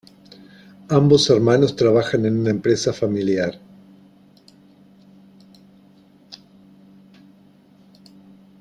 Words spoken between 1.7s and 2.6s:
trabajan en una